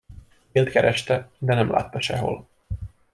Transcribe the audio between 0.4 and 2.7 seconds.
Billt kereste, de nem látta sehol.